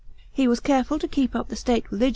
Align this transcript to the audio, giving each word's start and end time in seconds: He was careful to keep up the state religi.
He 0.31 0.47
was 0.47 0.59
careful 0.59 0.97
to 0.97 1.07
keep 1.07 1.35
up 1.35 1.49
the 1.49 1.55
state 1.55 1.85
religi. 1.91 2.09